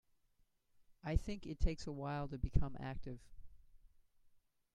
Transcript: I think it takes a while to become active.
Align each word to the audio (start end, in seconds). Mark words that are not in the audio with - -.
I 1.03 1.15
think 1.15 1.45
it 1.45 1.59
takes 1.59 1.85
a 1.85 1.91
while 1.91 2.27
to 2.29 2.39
become 2.39 2.75
active. 2.79 3.19